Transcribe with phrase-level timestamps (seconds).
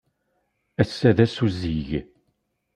[0.81, 1.89] Ass-a d ass uzzig.